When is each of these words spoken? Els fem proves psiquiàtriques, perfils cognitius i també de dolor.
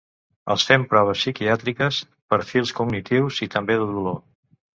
Els 0.53 0.63
fem 0.69 0.85
proves 0.93 1.19
psiquiàtriques, 1.21 1.99
perfils 2.35 2.73
cognitius 2.81 3.45
i 3.49 3.51
també 3.59 3.79
de 3.85 3.93
dolor. 3.93 4.21